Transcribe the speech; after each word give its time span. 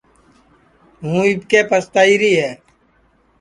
ہُوں 1.01 1.21
اِٻکے 1.29 1.61
پستائیری 1.69 2.31
ہے 2.41 2.51